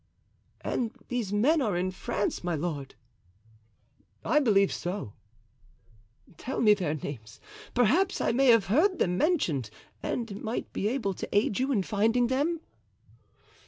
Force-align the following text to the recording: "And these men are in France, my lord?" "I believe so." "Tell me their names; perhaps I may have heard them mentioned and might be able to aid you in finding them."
"And 0.61 0.89
these 1.09 1.31
men 1.31 1.61
are 1.61 1.77
in 1.77 1.91
France, 1.91 2.43
my 2.43 2.55
lord?" 2.55 2.95
"I 4.25 4.39
believe 4.39 4.73
so." 4.73 5.13
"Tell 6.39 6.59
me 6.59 6.73
their 6.73 6.95
names; 6.95 7.39
perhaps 7.75 8.19
I 8.19 8.31
may 8.31 8.47
have 8.47 8.65
heard 8.65 8.97
them 8.97 9.15
mentioned 9.15 9.69
and 10.01 10.41
might 10.41 10.73
be 10.73 10.87
able 10.87 11.13
to 11.13 11.29
aid 11.31 11.59
you 11.59 11.71
in 11.71 11.83
finding 11.83 12.25
them." 12.29 12.61